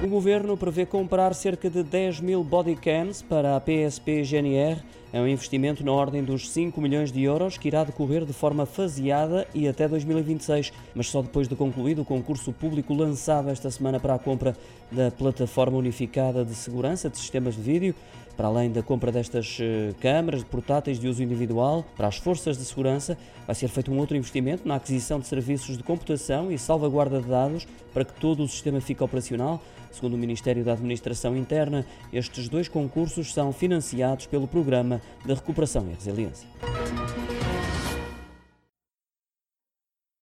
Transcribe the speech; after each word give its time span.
O 0.00 0.06
governo 0.06 0.56
prevê 0.56 0.86
comprar 0.86 1.34
cerca 1.34 1.68
de 1.68 1.82
10 1.82 2.20
mil 2.20 2.44
bodycams 2.44 3.20
para 3.20 3.56
a 3.56 3.60
PSP 3.60 4.22
GNR. 4.22 4.80
É 5.12 5.20
um 5.20 5.26
investimento 5.26 5.84
na 5.84 5.90
ordem 5.90 6.22
dos 6.22 6.50
5 6.50 6.80
milhões 6.80 7.10
de 7.10 7.24
euros 7.24 7.58
que 7.58 7.66
irá 7.66 7.82
decorrer 7.82 8.24
de 8.24 8.32
forma 8.32 8.64
faseada 8.64 9.44
e 9.52 9.66
até 9.66 9.88
2026, 9.88 10.72
mas 10.94 11.08
só 11.08 11.20
depois 11.20 11.48
de 11.48 11.56
concluído 11.56 12.02
o 12.02 12.04
concurso 12.04 12.52
público 12.52 12.94
lançado 12.94 13.50
esta 13.50 13.72
semana 13.72 13.98
para 13.98 14.14
a 14.14 14.18
compra 14.20 14.56
da 14.92 15.10
Plataforma 15.10 15.76
Unificada 15.76 16.44
de 16.44 16.54
Segurança 16.54 17.10
de 17.10 17.18
Sistemas 17.18 17.56
de 17.56 17.62
Vídeo. 17.62 17.94
Para 18.38 18.46
além 18.46 18.70
da 18.70 18.84
compra 18.84 19.10
destas 19.10 19.58
eh, 19.60 19.92
câmaras 20.00 20.44
portáteis 20.44 21.00
de 21.00 21.08
uso 21.08 21.20
individual 21.20 21.84
para 21.96 22.06
as 22.06 22.18
forças 22.18 22.56
de 22.56 22.64
segurança, 22.64 23.18
vai 23.44 23.52
ser 23.52 23.66
feito 23.66 23.90
um 23.90 23.98
outro 23.98 24.16
investimento 24.16 24.66
na 24.66 24.76
aquisição 24.76 25.18
de 25.18 25.26
serviços 25.26 25.76
de 25.76 25.82
computação 25.82 26.48
e 26.48 26.56
salvaguarda 26.56 27.20
de 27.20 27.26
dados 27.26 27.66
para 27.92 28.04
que 28.04 28.12
todo 28.12 28.44
o 28.44 28.46
sistema 28.46 28.80
fique 28.80 29.02
operacional. 29.02 29.60
Segundo 29.90 30.14
o 30.14 30.16
Ministério 30.18 30.64
da 30.64 30.74
Administração 30.74 31.36
Interna, 31.36 31.84
estes 32.12 32.48
dois 32.48 32.68
concursos 32.68 33.34
são 33.34 33.52
financiados 33.52 34.26
pelo 34.26 34.46
Programa 34.46 35.02
de 35.26 35.34
Recuperação 35.34 35.84
e 35.90 35.94
Resiliência. 35.94 36.48